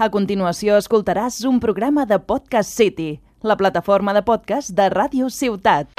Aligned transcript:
A 0.00 0.06
continuació 0.08 0.78
escoltaràs 0.80 1.42
un 1.44 1.58
programa 1.60 2.06
de 2.08 2.16
Podcast 2.24 2.72
City, 2.72 3.18
la 3.44 3.52
plataforma 3.60 4.14
de 4.16 4.22
podcast 4.24 4.72
de 4.72 4.86
Ràdio 4.88 5.28
Ciutat. 5.28 5.92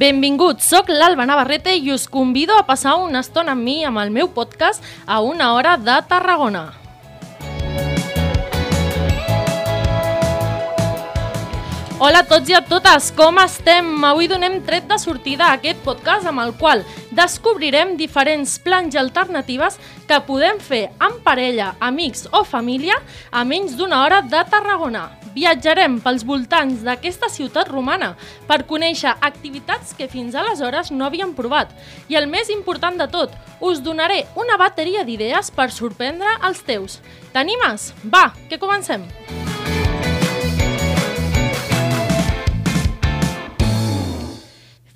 Benvinguts, 0.00 0.64
sóc 0.64 0.88
l'Alba 0.88 1.28
Navarrete 1.28 1.76
i 1.76 1.92
us 1.92 2.08
convido 2.08 2.56
a 2.56 2.64
passar 2.64 2.96
una 2.96 3.20
estona 3.20 3.52
amb 3.52 3.60
mi 3.60 3.82
amb 3.84 4.00
el 4.00 4.08
meu 4.08 4.32
podcast 4.32 4.80
a 5.04 5.20
una 5.20 5.52
hora 5.52 5.76
de 5.76 6.00
Tarragona. 6.08 6.81
Hola 12.02 12.24
a 12.24 12.26
tots 12.26 12.48
i 12.50 12.54
a 12.58 12.58
totes, 12.66 13.12
com 13.14 13.36
estem? 13.38 13.86
Avui 14.02 14.26
donem 14.26 14.56
tret 14.66 14.88
de 14.90 14.96
sortida 14.98 15.44
a 15.46 15.54
aquest 15.54 15.84
podcast 15.84 16.26
amb 16.26 16.42
el 16.42 16.50
qual 16.58 16.80
descobrirem 17.14 17.92
diferents 17.94 18.56
plans 18.64 18.96
i 18.96 18.98
alternatives 18.98 19.76
que 20.08 20.18
podem 20.26 20.58
fer 20.58 20.88
en 20.98 21.20
parella, 21.22 21.68
amics 21.78 22.24
o 22.34 22.40
família 22.42 22.96
a 23.30 23.44
menys 23.46 23.76
d'una 23.78 24.00
hora 24.02 24.18
de 24.26 24.40
Tarragona. 24.50 25.04
Viatjarem 25.36 26.00
pels 26.02 26.26
voltants 26.26 26.82
d'aquesta 26.82 27.30
ciutat 27.30 27.70
romana 27.70 28.16
per 28.50 28.64
conèixer 28.66 29.14
activitats 29.20 29.94
que 29.94 30.10
fins 30.10 30.34
aleshores 30.34 30.90
no 30.90 31.06
havíem 31.06 31.36
provat. 31.38 31.70
I 32.10 32.18
el 32.18 32.26
més 32.26 32.50
important 32.50 32.98
de 32.98 33.06
tot, 33.14 33.38
us 33.62 33.78
donaré 33.78 34.24
una 34.34 34.58
bateria 34.58 35.06
d'idees 35.06 35.54
per 35.54 35.70
sorprendre 35.70 36.34
els 36.42 36.66
teus. 36.66 36.98
T'animes? 37.30 37.92
Va, 38.02 38.32
que 38.50 38.58
comencem! 38.58 39.06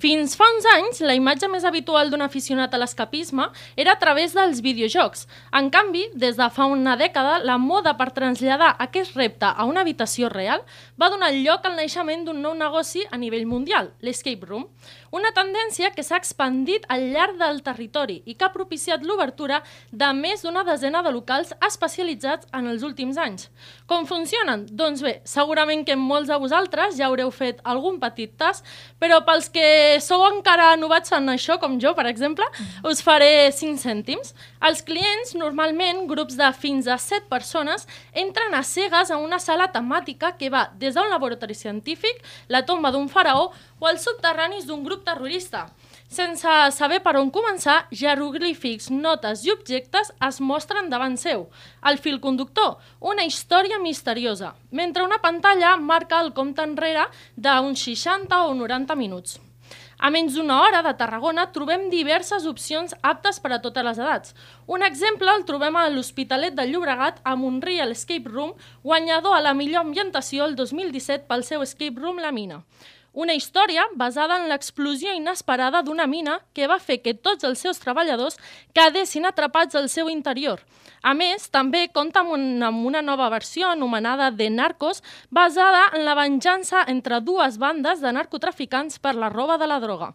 Fins 0.07 0.37
fa 0.39 0.45
uns 0.53 0.63
anys, 0.71 1.01
la 1.03 1.17
imatge 1.17 1.49
més 1.51 1.65
habitual 1.67 2.07
d'un 2.07 2.21
aficionat 2.23 2.71
a 2.71 2.77
l'escapisme 2.79 3.43
era 3.75 3.91
a 3.91 3.99
través 3.99 4.31
dels 4.37 4.61
videojocs. 4.63 5.25
En 5.59 5.67
canvi, 5.67 6.05
des 6.15 6.37
de 6.39 6.45
fa 6.55 6.63
una 6.71 6.93
dècada, 6.95 7.41
la 7.43 7.57
moda 7.59 7.91
per 7.99 8.13
traslladar 8.15 8.69
aquest 8.85 9.17
repte 9.19 9.49
a 9.49 9.65
una 9.67 9.83
habitació 9.83 10.29
real 10.31 10.63
va 10.95 11.09
donar 11.11 11.33
lloc 11.35 11.67
al 11.67 11.75
naixement 11.75 12.23
d'un 12.23 12.39
nou 12.39 12.55
negoci 12.55 13.03
a 13.11 13.19
nivell 13.19 13.43
mundial, 13.51 13.91
l'escape 13.99 14.47
room. 14.47 14.63
Una 15.11 15.33
tendència 15.35 15.91
que 15.91 16.07
s'ha 16.07 16.21
expandit 16.21 16.87
al 16.87 17.03
llarg 17.11 17.35
del 17.41 17.59
territori 17.67 18.21
i 18.23 18.37
que 18.37 18.47
ha 18.47 18.55
propiciat 18.55 19.03
l'obertura 19.03 19.59
de 19.91 20.13
més 20.15 20.47
d'una 20.47 20.63
desena 20.63 21.03
de 21.03 21.11
locals 21.11 21.51
especialitzats 21.67 22.47
en 22.55 22.71
els 22.71 22.87
últims 22.87 23.19
anys. 23.19 23.49
Com 23.87 24.03
funcionen? 24.03 24.65
Doncs 24.75 24.99
bé, 24.99 25.13
segurament 25.23 25.85
que 25.87 25.95
molts 25.95 26.27
de 26.27 26.35
vosaltres 26.43 26.97
ja 26.97 27.05
haureu 27.07 27.29
fet 27.31 27.61
algun 27.63 28.01
petit 28.01 28.33
tas, 28.35 28.59
però 28.99 29.21
pels 29.23 29.47
que 29.53 29.63
sou 30.03 30.25
encara 30.27 30.73
novats 30.75 31.15
en 31.15 31.31
això, 31.31 31.55
com 31.61 31.77
jo, 31.79 31.93
per 31.95 32.03
exemple, 32.11 32.43
us 32.83 32.99
faré 32.99 33.47
5 33.55 33.79
cèntims. 33.79 34.33
Els 34.67 34.83
clients, 34.83 35.31
normalment, 35.39 36.03
grups 36.11 36.35
de 36.35 36.51
fins 36.59 36.91
a 36.91 36.99
7 36.99 37.31
persones, 37.31 37.87
entren 38.11 38.59
a 38.59 38.63
cegues 38.67 39.07
a 39.07 39.21
una 39.23 39.39
sala 39.39 39.71
temàtica 39.71 40.33
que 40.35 40.51
va 40.51 40.67
des 40.75 40.99
d'un 40.99 41.07
laboratori 41.07 41.55
científic, 41.55 42.19
la 42.51 42.65
tomba 42.67 42.91
d'un 42.91 43.07
faraó 43.07 43.53
o 43.79 43.87
els 43.87 44.03
subterranis 44.03 44.67
d'un 44.67 44.83
grup 44.83 45.07
terrorista. 45.07 45.69
Sense 46.07 46.51
saber 46.71 47.01
per 47.03 47.17
on 47.19 47.27
començar, 47.35 47.81
jeroglífics, 47.91 48.87
notes 48.89 49.41
i 49.43 49.51
objectes 49.51 50.13
es 50.27 50.37
mostren 50.39 50.87
davant 50.89 51.17
seu. 51.19 51.49
El 51.83 51.99
fil 51.99 52.21
conductor, 52.23 52.77
una 53.03 53.25
història 53.27 53.79
misteriosa, 53.83 54.53
mentre 54.71 55.03
una 55.03 55.19
pantalla 55.19 55.75
marca 55.75 56.21
el 56.23 56.31
compte 56.37 56.63
enrere 56.63 57.09
d'uns 57.35 57.83
60 57.89 58.39
o 58.47 58.55
90 58.55 58.95
minuts. 58.95 59.35
A 59.99 60.11
menys 60.13 60.35
d'una 60.37 60.61
hora 60.61 60.79
de 60.85 60.93
Tarragona 60.95 61.47
trobem 61.51 61.87
diverses 61.89 62.45
opcions 62.47 62.93
aptes 63.01 63.41
per 63.43 63.51
a 63.55 63.61
totes 63.61 63.83
les 63.83 63.99
edats. 63.99 64.35
Un 64.69 64.85
exemple 64.87 65.31
el 65.33 65.43
trobem 65.43 65.75
a 65.75 65.87
l'Hospitalet 65.89 66.55
de 66.55 66.67
Llobregat 66.69 67.17
amb 67.25 67.47
un 67.49 67.57
Real 67.61 67.91
Escape 67.91 68.29
Room, 68.29 68.53
guanyador 68.83 69.35
a 69.35 69.41
la 69.41 69.55
millor 69.57 69.83
ambientació 69.83 70.45
el 70.45 70.55
2017 70.55 71.25
pel 71.27 71.43
seu 71.43 71.65
Escape 71.65 71.99
Room 71.99 72.21
La 72.23 72.31
Mina. 72.31 72.61
Una 73.17 73.33
història 73.33 73.81
basada 73.97 74.35
en 74.37 74.43
l'explosió 74.45 75.09
inesperada 75.17 75.79
d'una 75.81 76.05
mina 76.05 76.35
que 76.53 76.67
va 76.69 76.75
fer 76.77 76.99
que 77.01 77.15
tots 77.17 77.47
els 77.47 77.63
seus 77.63 77.79
treballadors 77.81 78.35
quedessin 78.77 79.25
atrapats 79.25 79.73
al 79.79 79.87
seu 79.89 80.11
interior. 80.11 80.59
A 81.01 81.15
més, 81.17 81.47
també 81.49 81.87
compta 81.93 82.21
amb 82.21 82.35
una, 82.35 82.67
amb 82.67 82.85
una 82.85 83.01
nova 83.01 83.31
versió 83.33 83.71
anomenada 83.71 84.27
The 84.37 84.51
Narcos, 84.53 85.01
basada 85.33 85.87
en 85.97 86.05
la 86.05 86.13
venjança 86.19 86.83
entre 86.93 87.17
dues 87.25 87.57
bandes 87.57 88.03
de 88.05 88.11
narcotraficants 88.13 88.99
per 89.01 89.15
la 89.17 89.31
roba 89.33 89.57
de 89.57 89.65
la 89.65 89.79
droga. 89.81 90.11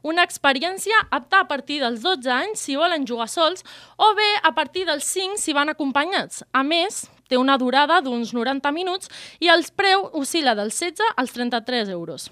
Una 0.00 0.24
experiència 0.24 1.02
apta 1.10 1.42
a 1.42 1.48
partir 1.50 1.82
dels 1.84 2.00
12 2.00 2.32
anys 2.32 2.64
si 2.64 2.78
volen 2.80 3.04
jugar 3.04 3.28
sols 3.28 3.68
o 4.00 4.14
bé 4.16 4.30
a 4.42 4.54
partir 4.56 4.86
dels 4.88 5.04
5 5.12 5.36
si 5.44 5.52
van 5.52 5.68
acompanyats. 5.76 6.40
A 6.56 6.64
més, 6.64 7.04
té 7.28 7.36
una 7.36 7.58
durada 7.58 8.00
d'uns 8.00 8.32
90 8.34 8.72
minuts 8.72 9.12
i 9.40 9.52
el 9.52 9.64
preu 9.76 10.08
oscil·la 10.12 10.56
dels 10.58 10.78
16 10.78 11.14
als 11.16 11.32
33 11.36 11.88
euros. 11.94 12.30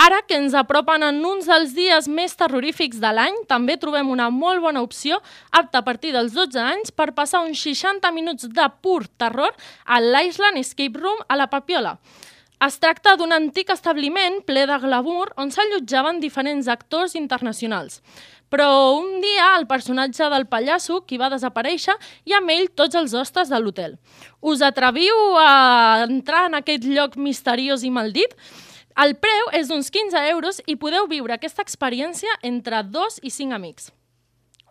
Ara 0.00 0.22
que 0.26 0.34
ens 0.40 0.54
apropen 0.56 1.04
en 1.04 1.20
uns 1.28 1.46
dels 1.46 1.74
dies 1.76 2.08
més 2.08 2.32
terrorífics 2.38 2.98
de 3.02 3.10
l'any, 3.12 3.36
també 3.46 3.76
trobem 3.76 4.08
una 4.10 4.30
molt 4.32 4.62
bona 4.64 4.80
opció, 4.82 5.20
apta 5.52 5.82
a 5.82 5.86
partir 5.86 6.14
dels 6.16 6.32
12 6.32 6.58
anys, 6.58 6.90
per 6.90 7.12
passar 7.14 7.42
uns 7.44 7.60
60 7.60 8.10
minuts 8.16 8.48
de 8.48 8.68
pur 8.82 9.04
terror 9.20 9.52
a 9.84 10.00
l'Island 10.00 10.58
Escape 10.58 10.98
Room 10.98 11.20
a 11.28 11.36
la 11.36 11.50
Papiola. 11.52 11.98
Es 12.62 12.76
tracta 12.78 13.16
d'un 13.18 13.34
antic 13.34 13.72
establiment 13.74 14.36
ple 14.46 14.62
de 14.70 14.76
glamour 14.84 15.32
on 15.42 15.48
s'allotjaven 15.50 16.20
diferents 16.22 16.68
actors 16.70 17.16
internacionals. 17.18 17.96
Però 18.54 18.68
un 18.94 19.16
dia 19.24 19.48
el 19.56 19.66
personatge 19.66 20.28
del 20.30 20.46
pallasso 20.46 21.00
qui 21.08 21.18
va 21.18 21.30
desaparèixer 21.32 21.96
i 22.28 22.36
amb 22.38 22.52
ell 22.54 22.68
tots 22.78 22.94
els 23.00 23.16
hostes 23.18 23.50
de 23.50 23.58
l'hotel. 23.58 23.96
Us 24.38 24.62
atreviu 24.62 25.16
a 25.40 26.04
entrar 26.04 26.44
en 26.50 26.54
aquest 26.60 26.86
lloc 26.86 27.16
misteriós 27.16 27.82
i 27.82 27.90
maldit? 27.90 28.36
El 28.94 29.16
preu 29.18 29.50
és 29.58 29.66
d'uns 29.72 29.90
15 29.90 30.22
euros 30.30 30.62
i 30.66 30.78
podeu 30.78 31.10
viure 31.10 31.34
aquesta 31.34 31.66
experiència 31.66 32.38
entre 32.46 32.84
dos 32.84 33.18
i 33.26 33.34
cinc 33.34 33.58
amics. 33.58 33.90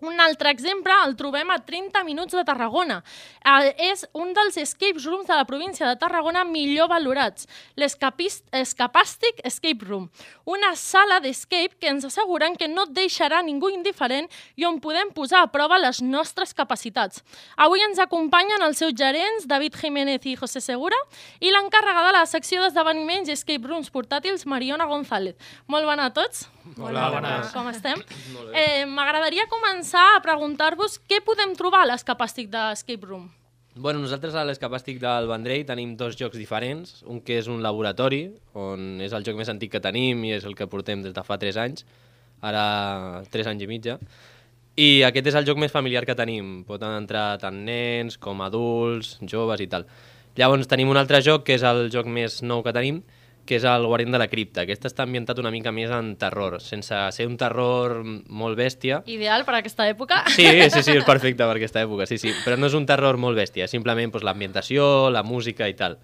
Un 0.01 0.19
altre 0.19 0.49
exemple 0.49 0.93
el 1.05 1.13
trobem 1.15 1.51
a 1.53 1.59
30 1.61 2.01
minuts 2.03 2.33
de 2.33 2.41
Tarragona. 2.43 3.03
Eh, 3.45 3.91
és 3.91 4.01
un 4.17 4.31
dels 4.33 4.57
escape 4.57 4.97
rooms 5.03 5.27
de 5.29 5.35
la 5.37 5.45
província 5.45 5.85
de 5.85 5.97
Tarragona 6.01 6.41
millor 6.43 6.89
valorats, 6.89 7.45
l'Escapàstic 7.77 9.43
Escape 9.45 9.85
Room, 9.85 10.07
una 10.49 10.71
sala 10.75 11.19
d'escape 11.21 11.77
que 11.79 11.91
ens 11.91 12.05
asseguren 12.07 12.55
que 12.57 12.67
no 12.67 12.87
et 12.87 12.95
deixarà 12.97 13.43
ningú 13.45 13.69
indiferent 13.69 14.29
i 14.57 14.65
on 14.65 14.79
podem 14.81 15.11
posar 15.13 15.43
a 15.43 15.51
prova 15.53 15.77
les 15.77 16.01
nostres 16.01 16.55
capacitats. 16.57 17.21
Avui 17.57 17.85
ens 17.85 18.01
acompanyen 18.01 18.65
els 18.65 18.81
seus 18.81 18.97
gerents, 18.97 19.45
David 19.45 19.77
Jiménez 19.77 20.25
i 20.25 20.35
José 20.39 20.63
Segura, 20.65 20.97
i 21.39 21.53
l'encàrrega 21.53 22.07
de 22.07 22.15
la 22.17 22.25
secció 22.25 22.63
d'esdeveniments 22.65 23.29
i 23.29 23.37
escape 23.37 23.69
rooms 23.69 23.93
portàtils, 23.93 24.47
Mariona 24.49 24.89
González. 24.89 25.37
Molt 25.67 25.85
bona 25.85 26.09
a 26.09 26.15
tots. 26.15 26.47
Hola, 26.77 27.07
bones. 27.09 27.53
Com 27.53 27.69
estem? 27.71 28.01
Eh, 28.53 28.85
M'agradaria 28.85 29.47
començar 29.49 29.90
a 29.97 30.21
preguntar-vos 30.23 30.97
què 31.09 31.19
podem 31.25 31.53
trobar 31.59 31.83
a 31.83 31.87
l'escapàstic 31.91 32.49
d'Escape 32.51 33.07
Room. 33.07 33.29
Bueno, 33.75 34.01
nosaltres 34.03 34.35
a 34.35 34.43
l'Escapàstic 34.43 34.97
del 34.99 35.29
Vendrell 35.29 35.63
tenim 35.67 35.93
dos 35.95 36.17
jocs 36.19 36.35
diferents. 36.35 36.97
Un 37.07 37.21
que 37.23 37.37
és 37.39 37.47
un 37.47 37.61
laboratori, 37.63 38.25
on 38.59 38.99
és 39.03 39.15
el 39.15 39.23
joc 39.23 39.37
més 39.39 39.51
antic 39.51 39.71
que 39.71 39.83
tenim 39.83 40.25
i 40.27 40.33
és 40.35 40.47
el 40.47 40.57
que 40.59 40.67
portem 40.67 41.03
des 41.05 41.15
de 41.15 41.23
fa 41.23 41.37
3 41.39 41.59
anys, 41.63 41.85
ara 42.43 43.23
3 43.31 43.51
anys 43.53 43.63
i 43.63 43.69
mitja. 43.71 43.95
I 44.75 44.89
aquest 45.07 45.31
és 45.31 45.39
el 45.39 45.47
joc 45.47 45.59
més 45.59 45.71
familiar 45.71 46.03
que 46.07 46.17
tenim. 46.19 46.65
Poden 46.67 46.97
entrar 46.99 47.37
tant 47.39 47.63
nens 47.63 48.19
com 48.19 48.43
adults, 48.43 49.17
joves 49.23 49.63
i 49.63 49.69
tal. 49.71 49.87
Llavors 50.35 50.67
tenim 50.67 50.91
un 50.91 50.99
altre 50.99 51.23
joc 51.23 51.47
que 51.47 51.55
és 51.55 51.63
el 51.63 51.89
joc 51.91 52.07
més 52.07 52.41
nou 52.43 52.63
que 52.63 52.75
tenim, 52.75 53.01
que 53.51 53.57
és 53.59 53.65
el 53.67 53.85
Guardián 53.85 54.13
de 54.15 54.19
la 54.21 54.29
Cripta. 54.31 54.63
Aquest 54.63 54.85
està 54.87 55.03
ambientat 55.03 55.39
una 55.41 55.51
mica 55.51 55.73
més 55.75 55.91
en 55.91 56.13
terror, 56.19 56.61
sense 56.63 56.95
ser 57.11 57.27
un 57.27 57.35
terror 57.39 57.97
molt 58.31 58.55
bèstia. 58.55 59.01
Ideal 59.11 59.43
per 59.43 59.57
a 59.57 59.59
aquesta 59.59 59.89
època. 59.91 60.21
Sí, 60.31 60.47
sí, 60.71 60.79
sí, 60.79 60.95
és 60.95 61.07
perfecte 61.07 61.43
per 61.43 61.57
aquesta 61.57 61.83
època, 61.83 62.07
sí, 62.07 62.15
sí. 62.21 62.31
Però 62.45 62.55
no 62.55 62.69
és 62.71 62.77
un 62.79 62.87
terror 62.87 63.19
molt 63.19 63.35
bèstia, 63.35 63.67
simplement 63.67 64.13
doncs, 64.13 64.23
l'ambientació, 64.23 65.09
la 65.11 65.25
música 65.27 65.67
i 65.67 65.75
tal. 65.75 65.99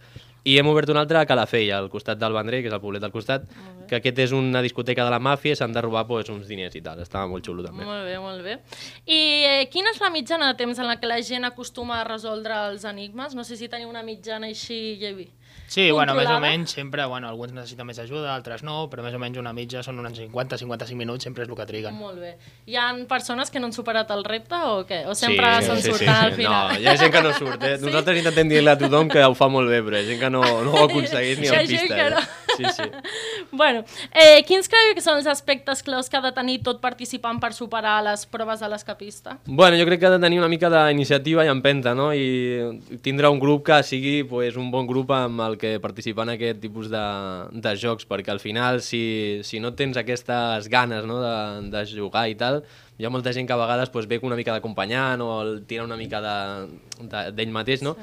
I 0.48 0.58
hem 0.60 0.68
obert 0.68 0.92
un 0.92 1.00
altre 1.00 1.22
a 1.22 1.26
Calafell, 1.28 1.72
al 1.76 1.88
costat 1.92 2.20
del 2.20 2.36
Vendrell, 2.36 2.62
que 2.64 2.70
és 2.70 2.76
el 2.76 2.84
poblet 2.84 3.04
del 3.04 3.16
costat, 3.16 3.48
que 3.88 4.02
aquest 4.02 4.20
és 4.28 4.36
una 4.36 4.62
discoteca 4.64 5.08
de 5.08 5.12
la 5.12 5.20
màfia 5.24 5.56
i 5.56 5.60
s'han 5.60 5.72
de 5.76 5.84
robar 5.84 6.06
pues, 6.08 6.28
uns 6.32 6.52
diners 6.52 6.76
i 6.76 6.84
tal. 6.84 7.00
Estava 7.04 7.28
molt 7.32 7.48
xulo 7.48 7.64
també. 7.64 7.88
Molt 7.88 8.08
bé, 8.08 8.20
molt 8.24 8.44
bé. 8.44 8.60
I 9.08 9.20
eh, 9.48 9.66
quina 9.72 9.96
és 9.96 10.04
la 10.04 10.12
mitjana 10.12 10.52
de 10.52 10.60
temps 10.60 10.80
en 10.80 10.88
la 10.88 11.00
que 11.00 11.08
la 11.08 11.20
gent 11.24 11.48
acostuma 11.48 12.02
a 12.02 12.06
resoldre 12.08 12.60
els 12.70 12.88
enigmes? 12.88 13.36
No 13.36 13.48
sé 13.48 13.60
si 13.60 13.72
teniu 13.72 13.92
una 13.92 14.04
mitjana 14.08 14.52
així, 14.52 14.96
Llevi. 15.00 15.28
Sí, 15.68 15.92
bueno, 15.92 16.14
més 16.16 16.30
o 16.32 16.38
menys, 16.40 16.72
sempre, 16.72 17.04
bueno, 17.12 17.28
alguns 17.28 17.52
necessiten 17.52 17.86
més 17.90 17.98
ajuda, 18.00 18.32
altres 18.34 18.62
no, 18.64 18.86
però 18.88 19.04
més 19.04 19.14
o 19.14 19.20
menys 19.20 19.36
una 19.42 19.52
mitja 19.52 19.82
són 19.84 20.00
uns 20.00 20.16
50-55 20.16 20.96
minuts, 20.96 21.26
sempre 21.28 21.44
és 21.44 21.50
el 21.52 21.58
que 21.60 21.66
triguen. 21.68 21.98
Molt 22.00 22.22
bé. 22.24 22.38
Hi 22.72 22.78
ha 22.80 22.86
persones 23.10 23.52
que 23.52 23.60
no 23.60 23.68
han 23.68 23.76
superat 23.76 24.10
el 24.16 24.24
repte 24.24 24.56
o 24.64 24.86
què? 24.88 25.02
O 25.12 25.16
sempre 25.16 25.50
se'n 25.68 25.82
surten 25.84 26.14
al 26.14 26.32
final? 26.40 26.72
No, 26.72 26.80
hi 26.80 26.88
ha 26.88 26.96
gent 26.96 27.12
que 27.12 27.22
no 27.22 27.34
surt, 27.36 27.62
eh? 27.68 27.76
Sí? 27.82 27.86
Nosaltres 27.86 28.22
intentem 28.24 28.48
dir-li 28.48 28.72
a 28.72 28.78
tothom 28.80 29.12
que 29.12 29.26
ho 29.28 29.36
fa 29.36 29.50
molt 29.52 29.68
bé, 29.70 29.82
però 29.84 30.00
hi 30.00 30.06
ha 30.06 30.10
gent 30.14 30.24
que 30.24 30.30
no, 30.32 30.42
no 30.64 30.72
ho 30.72 30.86
aconsegueix 30.88 31.44
ni 31.44 31.52
Hi 31.52 31.56
ha 31.58 31.60
en 31.60 31.68
gent 31.68 31.84
pista. 31.84 32.00
que 32.00 32.10
no. 32.16 32.24
Eh? 32.24 32.47
Sí, 32.58 32.66
sí. 32.76 32.84
Bueno, 33.52 33.84
eh, 34.12 34.44
quins 34.48 34.68
creieu 34.70 34.96
que 34.98 35.02
són 35.02 35.22
els 35.22 35.28
aspectes 35.30 35.82
claus 35.86 36.10
que 36.12 36.18
ha 36.20 36.22
de 36.24 36.34
tenir 36.36 36.58
tot 36.66 36.82
participant 36.84 37.40
per 37.42 37.54
superar 37.56 38.00
les 38.06 38.26
proves 38.30 38.60
de 38.62 38.70
l'escapista? 38.70 39.38
Bueno, 39.46 39.78
jo 39.80 39.86
crec 39.88 40.02
que 40.02 40.10
ha 40.10 40.14
de 40.14 40.20
tenir 40.22 40.42
una 40.42 40.50
mica 40.52 40.70
d'iniciativa 40.74 41.46
i 41.46 41.52
empenta, 41.52 41.94
no? 41.98 42.10
I 42.14 43.00
tindre 43.06 43.32
un 43.32 43.40
grup 43.40 43.66
que 43.70 43.80
sigui 43.88 44.24
pues, 44.28 44.58
un 44.60 44.72
bon 44.74 44.90
grup 44.90 45.14
amb 45.16 45.46
el 45.48 45.58
que 45.62 45.78
participar 45.84 46.28
en 46.28 46.36
aquest 46.36 46.62
tipus 46.64 46.92
de, 46.92 47.06
de 47.54 47.76
jocs, 47.80 48.08
perquè 48.10 48.34
al 48.34 48.44
final, 48.44 48.82
si, 48.82 49.40
si 49.48 49.62
no 49.64 49.74
tens 49.78 49.98
aquestes 49.98 50.68
ganes 50.70 51.08
no? 51.08 51.22
de, 51.24 51.38
de 51.72 51.86
jugar 51.94 52.28
i 52.30 52.36
tal, 52.36 52.62
hi 52.98 53.06
ha 53.06 53.12
molta 53.14 53.32
gent 53.34 53.46
que 53.46 53.54
a 53.54 53.60
vegades 53.60 53.92
pues, 53.94 54.08
ve 54.10 54.18
una 54.24 54.36
mica 54.36 54.52
d'acompanyant 54.56 55.22
o 55.22 55.42
el 55.44 55.52
tira 55.70 55.84
una 55.86 55.98
mica 56.00 56.18
d'ell 56.24 56.72
de, 56.98 57.22
d'ell 57.38 57.52
mateix, 57.54 57.84
no? 57.86 57.94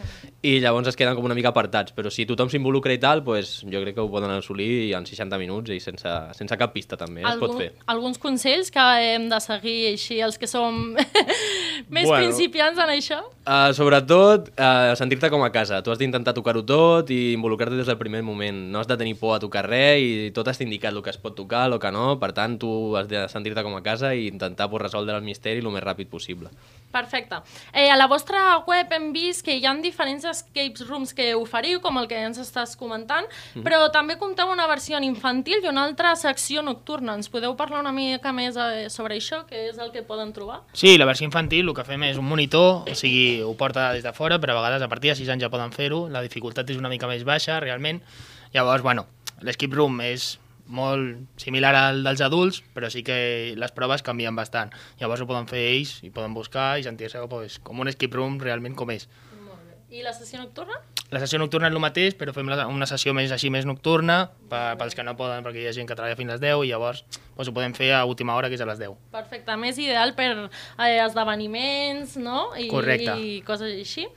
I 0.46 0.61
llavors 0.62 0.87
es 0.93 0.96
queden 0.96 1.17
com 1.19 1.26
una 1.26 1.35
mica 1.35 1.50
apartats, 1.50 1.91
però 1.96 2.12
si 2.14 2.26
tothom 2.29 2.50
s'involucra 2.52 2.94
i 2.94 3.00
tal, 3.02 3.25
pues, 3.26 3.56
jo 3.67 3.82
crec 3.82 3.96
que 3.96 4.05
ho 4.05 4.11
poden 4.12 4.31
assolir 4.31 4.94
en 4.94 5.06
60 5.06 5.38
minuts 5.43 5.75
i 5.75 5.81
sense, 5.82 6.14
sense 6.38 6.58
cap 6.61 6.70
pista 6.76 6.99
també, 7.00 7.25
eh? 7.25 7.32
es 7.32 7.43
pot 7.43 7.56
fer. 7.58 7.73
Alguns 7.91 8.20
consells 8.23 8.70
que 8.70 8.85
hem 9.08 9.26
de 9.32 9.41
seguir 9.43 9.79
així, 9.91 10.20
els 10.23 10.38
que 10.38 10.46
som 10.46 10.94
més 11.94 12.06
Bueno. 12.06 12.20
principiants 12.23 12.79
en 12.79 12.94
això? 12.94 13.19
Uh, 13.44 13.75
sobretot, 13.76 14.52
uh, 14.56 14.94
sentir-te 14.97 15.29
com 15.32 15.43
a 15.44 15.50
casa. 15.52 15.82
Tu 15.85 15.90
has 15.93 15.99
d'intentar 15.99 16.32
tocar-ho 16.37 16.62
tot 16.64 17.11
i 17.12 17.35
involucrar-te 17.35 17.76
des 17.76 17.90
del 17.90 17.99
primer 17.99 18.23
moment. 18.23 18.62
No 18.73 18.81
has 18.81 18.88
de 18.88 18.97
tenir 19.00 19.19
por 19.19 19.35
a 19.35 19.40
tocar 19.43 19.67
res 19.67 20.00
i 20.00 20.31
tot 20.37 20.49
està 20.49 20.64
indicat 20.64 20.94
el 20.94 21.02
que 21.02 21.12
es 21.12 21.19
pot 21.20 21.35
tocar, 21.37 21.67
el 21.69 21.81
que 21.82 21.90
no. 21.93 22.14
Per 22.23 22.31
tant, 22.37 22.56
tu 22.62 22.94
has 22.97 23.11
de 23.11 23.26
sentir-te 23.29 23.67
com 23.67 23.75
a 23.76 23.82
casa 23.85 24.14
i 24.14 24.29
intentar 24.31 24.70
pues, 24.70 24.83
resoldre 24.84 25.16
el 25.16 25.25
misteri 25.26 25.64
el 25.64 25.70
més 25.72 25.82
ràpid 25.82 26.08
possible. 26.12 26.50
Perfecte. 26.94 27.40
Eh, 27.72 27.88
a 27.90 27.96
la 27.98 28.06
vostra 28.06 28.58
web 28.69 28.92
hem 28.94 29.08
vist 29.12 29.42
que 29.44 29.56
hi 29.58 29.64
ha 29.66 29.72
diferents 29.82 30.25
escape 30.31 30.84
rooms 30.86 31.10
que 31.12 31.32
oferiu, 31.34 31.81
com 31.82 31.98
el 31.98 32.06
que 32.06 32.20
ens 32.22 32.38
estàs 32.38 32.76
comentant, 32.78 33.26
Mhm. 33.54 33.64
però 33.66 33.90
també 33.90 34.16
compteu 34.16 34.46
una 34.52 34.69
versió 34.70 35.00
infantil 35.02 35.64
i 35.64 35.66
una 35.69 35.82
altra 35.84 36.14
secció 36.14 36.62
nocturna. 36.62 37.14
Ens 37.14 37.28
podeu 37.28 37.56
parlar 37.56 37.81
una 37.81 37.90
mica 37.92 38.32
més 38.32 38.54
eh, 38.56 38.88
sobre 38.90 39.16
això, 39.16 39.44
que 39.46 39.70
és 39.70 39.78
el 39.78 39.90
que 39.90 40.02
poden 40.02 40.32
trobar? 40.32 40.60
Sí, 40.72 40.96
la 40.96 41.04
versió 41.04 41.25
infantil 41.25 41.69
el 41.69 41.75
que 41.75 41.82
fem 41.84 42.02
és 42.04 42.16
un 42.16 42.26
monitor, 42.28 42.84
o 42.88 42.94
sigui, 42.94 43.42
ho 43.42 43.54
porta 43.56 43.92
des 43.92 44.04
de 44.04 44.12
fora, 44.12 44.38
però 44.38 44.52
a 44.52 44.60
vegades 44.62 44.82
a 44.82 44.88
partir 44.88 45.10
de 45.10 45.16
6 45.16 45.28
anys 45.28 45.42
ja 45.42 45.50
poden 45.50 45.72
fer-ho, 45.72 46.08
la 46.08 46.22
dificultat 46.22 46.69
és 46.70 46.76
una 46.76 46.88
mica 46.88 47.08
més 47.08 47.25
baixa, 47.25 47.58
realment. 47.58 48.02
Llavors, 48.52 48.82
bueno, 48.82 49.06
l'escape 49.40 49.75
room 49.75 50.00
és 50.00 50.38
molt 50.66 51.40
similar 51.40 51.75
al 51.76 52.02
dels 52.06 52.22
adults, 52.25 52.62
però 52.75 52.90
sí 52.90 53.02
que 53.05 53.55
les 53.58 53.75
proves 53.76 54.02
canvien 54.02 54.37
bastant. 54.37 54.72
Llavors 55.00 55.22
ho 55.22 55.28
poden 55.28 55.49
fer 55.50 55.62
ells 55.75 55.99
i 56.06 56.11
poden 56.14 56.34
buscar 56.34 56.78
i 56.78 56.87
sentir-se 56.87 57.22
pues, 57.28 57.58
com 57.61 57.81
un 57.81 57.90
escape 57.90 58.16
room 58.16 58.40
realment 58.40 58.76
com 58.78 58.90
és. 58.94 59.08
I 59.94 60.02
la 60.02 60.11
sessió 60.11 60.41
nocturna? 60.41 60.75
La 61.14 61.20
sessió 61.23 61.38
nocturna 61.38 61.69
és 61.69 61.75
el 61.76 61.79
mateix, 61.79 62.17
però 62.19 62.32
fem 62.35 62.49
una 62.50 62.87
sessió 62.91 63.12
més 63.14 63.31
així 63.31 63.46
més 63.52 63.62
nocturna 63.69 64.17
per, 64.50 64.75
pels 64.81 64.96
que 64.99 65.05
no 65.06 65.12
poden, 65.14 65.44
perquè 65.44 65.61
hi 65.62 65.69
ha 65.70 65.75
gent 65.76 65.87
que 65.87 65.94
treballa 65.94 66.17
fins 66.19 66.32
a 66.32 66.35
les 66.35 66.43
10 66.43 66.64
i 66.67 66.73
llavors 66.73 67.05
pues, 67.37 67.46
ho 67.46 67.55
podem 67.55 67.76
fer 67.76 67.93
a 67.94 68.00
última 68.11 68.35
hora, 68.35 68.50
que 68.50 68.58
és 68.58 68.64
a 68.64 68.67
les 68.67 68.81
10. 68.82 68.96
Perfecte, 69.14 69.55
més 69.61 69.79
ideal 69.79 70.17
per 70.19 70.32
eh, 70.32 70.99
esdeveniments, 71.05 72.17
no? 72.19 72.49
I, 72.58 72.67
Correcte. 72.73 73.14
I 73.14 73.38
coses 73.46 73.70
així. 73.70 74.08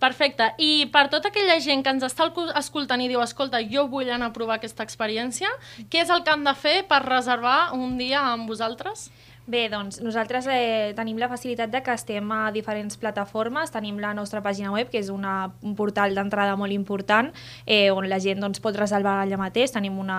Perfecte. 0.00 0.48
I 0.56 0.88
per 0.94 1.10
tota 1.12 1.28
aquella 1.28 1.58
gent 1.60 1.84
que 1.84 1.92
ens 1.92 2.08
està 2.08 2.30
escoltant 2.56 3.04
i 3.04 3.12
diu 3.12 3.20
escolta, 3.20 3.60
jo 3.60 3.84
vull 3.92 4.08
anar 4.08 4.32
a 4.32 4.36
provar 4.38 4.56
aquesta 4.56 4.88
experiència, 4.88 5.52
què 5.92 6.06
és 6.06 6.14
el 6.14 6.24
que 6.24 6.32
han 6.32 6.48
de 6.48 6.56
fer 6.56 6.78
per 6.88 7.04
reservar 7.04 7.74
un 7.76 7.98
dia 8.00 8.24
amb 8.32 8.48
vosaltres? 8.48 9.10
Bé, 9.46 9.68
doncs 9.70 10.00
nosaltres 10.02 10.48
eh, 10.50 10.90
tenim 10.98 11.20
la 11.22 11.28
facilitat 11.30 11.70
de 11.70 11.78
que 11.86 11.94
estem 11.94 12.32
a 12.34 12.48
diferents 12.50 12.98
plataformes, 12.98 13.70
tenim 13.70 14.00
la 14.02 14.10
nostra 14.10 14.40
pàgina 14.42 14.72
web, 14.74 14.88
que 14.90 14.98
és 14.98 15.06
una, 15.14 15.52
un 15.62 15.76
portal 15.78 16.18
d'entrada 16.18 16.56
molt 16.58 16.74
important, 16.74 17.30
eh, 17.62 17.92
on 17.94 18.08
la 18.10 18.18
gent 18.18 18.42
doncs, 18.42 18.58
pot 18.64 18.74
reservar 18.74 19.20
allà 19.22 19.38
mateix, 19.38 19.70
tenim 19.70 20.00
una, 20.02 20.18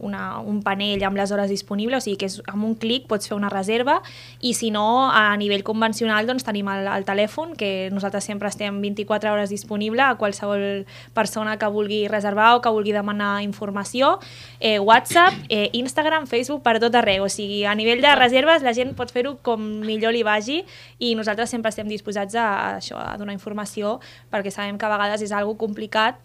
una, 0.00 0.40
un 0.40 0.62
panell 0.64 1.02
amb 1.06 1.18
les 1.18 1.32
hores 1.32 1.50
disponibles, 1.52 2.02
o 2.02 2.04
sigui 2.04 2.18
que 2.20 2.28
és, 2.30 2.40
amb 2.50 2.64
un 2.66 2.74
clic 2.80 3.06
pots 3.10 3.30
fer 3.30 3.36
una 3.36 3.50
reserva, 3.52 4.00
i 4.40 4.54
si 4.56 4.70
no, 4.74 5.10
a 5.10 5.36
nivell 5.40 5.64
convencional 5.66 6.28
doncs, 6.28 6.44
tenim 6.46 6.68
el, 6.72 6.88
el 6.90 7.06
telèfon, 7.08 7.54
que 7.58 7.90
nosaltres 7.92 8.24
sempre 8.24 8.48
estem 8.48 8.80
24 8.82 9.32
hores 9.32 9.50
disponible 9.52 10.02
a 10.04 10.14
qualsevol 10.20 10.86
persona 11.14 11.56
que 11.60 11.68
vulgui 11.70 12.06
reservar 12.08 12.54
o 12.56 12.62
que 12.64 12.72
vulgui 12.72 12.94
demanar 12.96 13.42
informació, 13.44 14.18
eh, 14.60 14.78
WhatsApp, 14.78 15.34
eh, 15.48 15.68
Instagram, 15.72 16.26
Facebook, 16.26 16.62
per 16.62 16.78
tot 16.80 16.94
arreu, 16.94 17.24
o 17.24 17.32
sigui, 17.32 17.64
a 17.64 17.74
nivell 17.74 18.02
de 18.02 18.14
reserves 18.16 18.64
la 18.66 18.74
gent 18.76 18.94
pot 18.98 19.12
fer-ho 19.12 19.36
com 19.42 19.60
millor 19.84 20.14
li 20.16 20.24
vagi 20.26 20.60
i 20.98 21.14
nosaltres 21.18 21.52
sempre 21.52 21.72
estem 21.72 21.88
disposats 21.90 22.36
a, 22.36 22.48
a, 22.48 22.72
això, 22.80 22.98
a 23.00 23.16
donar 23.20 23.36
informació 23.36 23.98
perquè 24.32 24.52
sabem 24.54 24.78
que 24.78 24.88
a 24.88 24.92
vegades 24.92 25.24
és 25.26 25.34
algo 25.36 25.56
complicat 25.60 26.20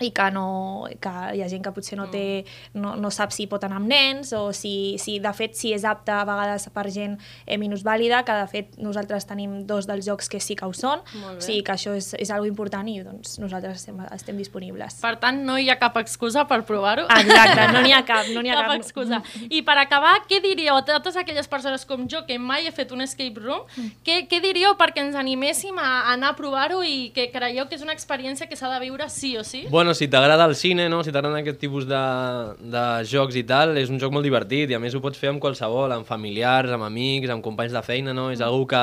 i 0.00 0.10
que, 0.12 0.28
no, 0.34 0.86
que 1.00 1.12
hi 1.36 1.42
ha 1.42 1.48
gent 1.48 1.64
que 1.64 1.72
potser 1.72 1.96
no, 1.98 2.08
té, 2.12 2.44
no, 2.74 2.94
no 3.00 3.10
sap 3.14 3.32
si 3.32 3.46
pot 3.50 3.64
anar 3.64 3.80
amb 3.80 3.90
nens 3.90 4.32
o 4.36 4.50
si, 4.56 4.96
si 5.02 5.18
de 5.22 5.32
fet 5.36 5.56
si 5.56 5.72
és 5.76 5.86
apte 5.88 6.12
a 6.12 6.24
vegades 6.28 6.68
per 6.74 6.86
gent 6.92 7.16
eh, 7.46 7.56
minusvàlida, 7.60 8.22
que 8.26 8.36
de 8.36 8.46
fet 8.50 8.76
nosaltres 8.82 9.26
tenim 9.28 9.62
dos 9.66 9.88
dels 9.88 10.06
jocs 10.06 10.28
que 10.32 10.40
sí 10.40 10.56
que 10.58 10.68
ho 10.68 10.74
són, 10.76 11.00
o 11.00 11.36
sigui 11.40 11.62
que 11.66 11.74
això 11.76 11.96
és, 11.96 12.12
és 12.20 12.32
algo 12.34 12.48
important 12.48 12.86
i 12.88 12.98
doncs, 13.04 13.38
nosaltres 13.42 13.80
estem, 13.80 14.00
estem 14.12 14.36
disponibles. 14.36 15.00
Per 15.02 15.14
tant, 15.22 15.42
no 15.46 15.56
hi 15.58 15.70
ha 15.72 15.78
cap 15.80 15.96
excusa 16.02 16.46
per 16.48 16.62
provar-ho. 16.68 17.06
Exacte, 17.16 17.68
no 17.72 17.82
n'hi 17.84 17.94
ha 17.96 18.02
cap, 18.06 18.28
no 18.34 18.44
n'hi 18.44 18.52
ha 18.52 18.60
cap 18.62 18.72
cap. 18.72 18.84
excusa. 18.84 19.22
I 19.48 19.62
per 19.66 19.78
acabar, 19.80 20.14
què 20.28 20.40
diríeu 20.44 20.76
a 20.76 20.84
totes 20.86 21.16
aquelles 21.16 21.48
persones 21.48 21.86
com 21.88 22.06
jo 22.10 22.24
que 22.28 22.38
mai 22.38 22.66
he 22.66 22.72
fet 22.74 22.92
un 22.92 23.04
escape 23.04 23.40
room, 23.42 23.64
què, 24.06 24.22
què 24.30 24.40
diríeu 24.44 24.76
perquè 24.78 25.04
ens 25.04 25.16
animéssim 25.18 25.78
a 25.80 26.12
anar 26.12 26.34
a 26.34 26.38
provar-ho 26.38 26.82
i 26.84 27.10
que 27.16 27.28
creieu 27.32 27.66
que 27.70 27.78
és 27.78 27.84
una 27.84 27.94
experiència 27.96 28.48
que 28.50 28.58
s'ha 28.58 28.70
de 28.72 28.80
viure 28.84 29.08
sí 29.12 29.36
o 29.36 29.44
sí? 29.44 29.66
Bueno, 29.70 29.85
si 29.94 30.08
t'agrada 30.08 30.44
el 30.48 30.54
cine, 30.56 30.88
no? 30.88 31.02
si 31.04 31.12
t'agraden 31.12 31.38
aquest 31.38 31.58
tipus 31.60 31.84
de, 31.86 32.00
de 32.72 32.84
jocs 33.06 33.36
i 33.36 33.42
tal, 33.46 33.76
és 33.76 33.90
un 33.92 34.00
joc 34.02 34.14
molt 34.14 34.26
divertit 34.26 34.70
i 34.72 34.76
a 34.76 34.80
més 34.82 34.94
ho 34.96 35.02
pots 35.04 35.20
fer 35.20 35.28
amb 35.30 35.42
qualsevol, 35.42 35.92
amb 35.94 36.08
familiars, 36.08 36.72
amb 36.72 36.86
amics, 36.86 37.30
amb 37.30 37.44
companys 37.44 37.76
de 37.76 37.82
feina, 37.86 38.14
no? 38.16 38.30
És 38.34 38.40
algo 38.44 38.64
que 38.70 38.80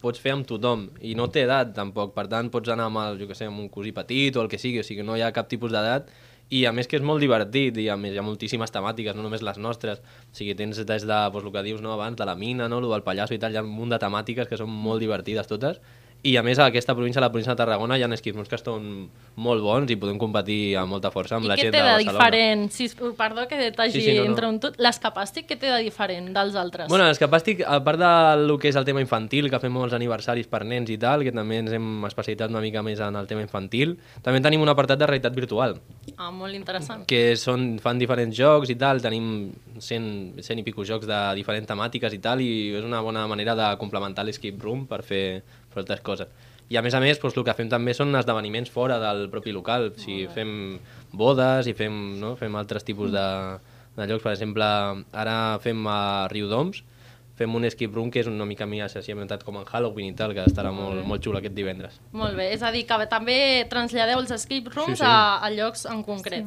pots 0.00 0.22
fer 0.22 0.36
amb 0.36 0.46
tothom 0.48 0.86
i 1.02 1.16
no 1.18 1.26
té 1.34 1.44
edat 1.44 1.74
tampoc, 1.76 2.14
per 2.14 2.28
tant 2.32 2.48
pots 2.54 2.70
anar 2.72 2.86
amb, 2.88 3.02
el, 3.02 3.20
jo 3.20 3.28
que 3.28 3.36
sé, 3.36 3.50
amb 3.50 3.60
un 3.60 3.68
cosí 3.72 3.92
petit 3.96 4.38
o 4.38 4.46
el 4.46 4.48
que 4.52 4.62
sigui, 4.62 4.80
o 4.80 4.86
sigui 4.86 5.04
no 5.04 5.18
hi 5.18 5.26
ha 5.26 5.34
cap 5.36 5.50
tipus 5.50 5.74
d'edat. 5.74 6.08
I 6.54 6.62
a 6.68 6.70
més 6.70 6.86
que 6.86 6.94
és 6.94 7.02
molt 7.02 7.18
divertit 7.18 7.74
i 7.82 7.88
a 7.90 7.96
més 7.98 8.14
hi 8.14 8.20
ha 8.22 8.22
moltíssimes 8.22 8.70
temàtiques, 8.70 9.16
no 9.18 9.24
només 9.26 9.42
les 9.42 9.56
nostres. 9.58 9.98
O 10.30 10.36
sigui, 10.38 10.54
tens 10.54 10.78
des 10.78 11.02
de, 11.02 11.06
doncs, 11.10 11.42
el 11.42 11.52
que 11.52 11.64
dius 11.66 11.82
no, 11.82 11.96
abans, 11.96 12.14
de 12.16 12.24
la 12.24 12.36
mina, 12.38 12.68
no, 12.70 12.78
el 12.78 12.86
del 12.92 13.02
pallasso 13.02 13.34
i 13.34 13.40
tal, 13.42 13.50
hi 13.50 13.58
ha 13.58 13.66
un 13.66 13.72
munt 13.74 13.90
de 13.90 13.98
temàtiques 13.98 14.46
que 14.46 14.60
són 14.60 14.70
molt 14.70 15.02
divertides 15.02 15.50
totes 15.50 15.82
i 16.22 16.36
a 16.36 16.42
més 16.42 16.58
a 16.58 16.66
aquesta 16.66 16.94
província, 16.94 17.20
a 17.20 17.24
la 17.26 17.30
província 17.30 17.52
de 17.52 17.56
Tarragona, 17.56 17.96
hi 17.98 18.02
ha 18.02 18.08
esquismos 18.14 18.48
que 18.48 18.56
estan 18.56 19.08
molt 19.36 19.62
bons 19.62 19.90
i 19.90 19.96
podem 19.96 20.18
competir 20.18 20.76
amb 20.76 20.90
molta 20.90 21.10
força 21.14 21.36
amb 21.36 21.44
I 21.44 21.48
la 21.48 21.54
què 21.56 21.66
gent 21.68 21.72
té 21.74 21.78
de 21.78 21.84
de 21.84 21.92
Barcelona. 21.92 22.24
diferent? 22.24 22.70
Si, 22.72 22.88
perdó 23.16 23.46
que 23.46 23.70
t'hagi 23.72 23.92
Sí, 23.92 24.00
sí, 24.00 24.14
no, 24.16 24.24
no. 24.24 24.30
interromput. 24.32 24.78
L'escapàstic, 24.82 25.46
què 25.46 25.58
té 25.60 25.70
de 25.70 25.78
diferent 25.84 26.32
dels 26.34 26.56
altres? 26.56 26.88
Bueno, 26.88 27.04
l'escapàstic, 27.06 27.62
a 27.66 27.78
part 27.84 27.98
del 28.00 28.58
que 28.58 28.68
és 28.68 28.76
el 28.76 28.84
tema 28.84 29.00
infantil, 29.00 29.48
que 29.50 29.60
fem 29.60 29.72
molts 29.72 29.94
aniversaris 29.94 30.48
per 30.48 30.64
nens 30.64 30.90
i 30.90 30.98
tal, 30.98 31.22
que 31.22 31.30
també 31.32 31.58
ens 31.58 31.70
hem 31.72 32.04
especialitat 32.08 32.50
una 32.50 32.60
mica 32.64 32.82
més 32.82 32.98
en 33.00 33.14
el 33.14 33.26
tema 33.26 33.42
infantil, 33.42 33.96
també 34.22 34.40
tenim 34.40 34.60
un 34.62 34.68
apartat 34.68 34.98
de 34.98 35.06
realitat 35.06 35.34
virtual, 35.34 35.78
Ah, 36.16 36.30
molt 36.30 36.54
interessant. 36.54 37.04
que 37.06 37.36
són, 37.36 37.78
fan 37.78 37.98
diferents 37.98 38.34
jocs 38.36 38.70
i 38.70 38.74
tal, 38.74 39.00
tenim 39.00 39.52
100, 39.78 40.40
100 40.42 40.58
i 40.58 40.62
pico 40.64 40.82
jocs 40.84 41.06
de 41.06 41.20
diferents 41.36 41.68
temàtiques 41.68 42.12
i 42.12 42.18
tal, 42.18 42.40
i 42.40 42.74
és 42.74 42.82
una 42.84 43.00
bona 43.00 43.26
manera 43.28 43.54
de 43.54 43.76
complementar 43.78 44.24
l'escape 44.24 44.58
room 44.62 44.86
per 44.86 45.02
fer, 45.02 45.42
fer 45.76 45.84
altres 45.84 46.02
coses. 46.06 46.32
I 46.72 46.80
a 46.80 46.82
més 46.82 46.96
a 46.98 47.00
més, 47.02 47.20
doncs, 47.22 47.36
el 47.38 47.46
que 47.46 47.54
fem 47.54 47.68
també 47.70 47.94
són 47.94 48.16
esdeveniments 48.18 48.72
fora 48.74 48.98
del 49.02 49.28
propi 49.30 49.54
local. 49.54 49.92
O 49.92 50.02
sigui, 50.02 50.26
fem 50.34 50.50
bodes 51.14 51.70
i 51.70 51.76
fem, 51.78 51.94
no? 52.18 52.34
fem 52.40 52.56
altres 52.58 52.86
tipus 52.86 53.12
de, 53.14 53.26
de 53.94 54.08
jocs. 54.10 54.24
Per 54.24 54.32
exemple, 54.32 54.66
ara 55.14 55.36
fem 55.62 55.86
a 55.86 56.00
Riudoms, 56.32 56.82
fem 57.36 57.54
un 57.54 57.64
escape 57.68 57.92
room 57.94 58.10
que 58.10 58.20
és 58.22 58.26
una 58.30 58.46
mica 58.48 58.64
més 58.66 58.94
així 58.96 59.12
ambientat 59.12 59.42
com 59.44 59.58
en 59.60 59.64
Halloween 59.68 60.08
i 60.08 60.14
tal, 60.16 60.32
que 60.32 60.40
estarà 60.48 60.70
molt, 60.72 61.02
molt 61.04 61.22
xulo 61.22 61.36
aquest 61.38 61.52
divendres. 61.54 61.98
Molt 62.16 62.34
bé, 62.38 62.46
és 62.54 62.62
a 62.64 62.70
dir, 62.72 62.86
que 62.88 62.96
també 63.10 63.66
traslladeu 63.68 64.18
els 64.22 64.30
escape 64.32 64.70
rooms 64.72 64.96
Sí, 64.98 65.02
sí. 65.02 65.04
A, 65.04 65.36
a 65.44 65.50
llocs 65.52 65.84
en 65.90 66.00
concret. 66.06 66.46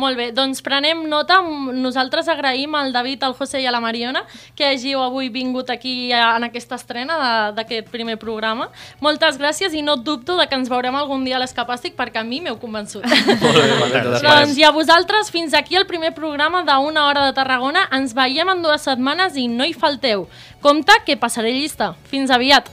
Molt 0.00 0.16
bé, 0.16 0.30
doncs 0.32 0.62
prenem 0.64 1.02
nota. 1.10 1.42
Nosaltres 1.76 2.28
agraïm 2.32 2.74
al 2.74 2.92
David, 2.94 3.22
al 3.28 3.34
José 3.36 3.60
i 3.60 3.66
a 3.68 3.74
la 3.74 3.80
Mariona 3.84 4.22
que 4.56 4.64
hàgiu 4.64 5.02
avui 5.04 5.28
vingut 5.28 5.68
aquí 5.70 6.10
a, 6.12 6.36
en 6.38 6.48
aquesta 6.48 6.78
estrena 6.80 7.18
de- 7.20 7.52
d'aquest 7.60 7.90
primer 7.92 8.16
programa. 8.16 8.70
Moltes 9.04 9.36
gràcies 9.38 9.74
i 9.76 9.82
no 9.82 9.96
dubto 9.96 10.38
de 10.40 10.46
que 10.48 10.54
ens 10.56 10.70
veurem 10.72 10.96
algun 10.96 11.24
dia 11.24 11.36
a 11.36 11.40
l'Escapàstic 11.44 11.94
perquè 12.00 12.22
a 12.22 12.24
mi 12.24 12.40
m'heu 12.40 12.56
convençut. 12.62 13.04
Molt 13.44 13.92
bé, 13.92 14.02
Doncs 14.24 14.56
i 14.56 14.64
a 14.64 14.70
vosaltres, 14.72 15.30
fins 15.30 15.52
aquí 15.54 15.76
el 15.76 15.84
primer 15.86 16.14
programa 16.16 16.62
d'Una 16.64 17.04
Hora 17.10 17.26
de 17.28 17.36
Tarragona. 17.36 17.86
Ens 17.92 18.14
veiem 18.16 18.48
en 18.56 18.62
dues 18.64 18.88
setmanes 18.88 19.36
i 19.36 19.46
no 19.52 19.68
hi 19.68 19.74
falteu. 19.76 20.29
Compte 20.60 20.96
que 21.06 21.16
passaré 21.16 21.52
llista. 21.52 21.94
Fins 22.10 22.30
aviat. 22.30 22.70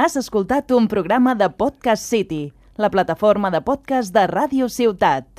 Has 0.00 0.16
escoltat 0.16 0.72
un 0.72 0.88
programa 0.88 1.34
de 1.36 1.50
Podcast 1.52 2.02
City, 2.08 2.52
la 2.76 2.88
plataforma 2.90 3.50
de 3.52 3.60
podcast 3.60 4.14
de 4.16 4.26
Ràdio 4.26 4.70
Ciutat. 4.72 5.30